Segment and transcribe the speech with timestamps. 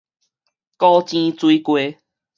[0.79, 1.99] 鼓井水雞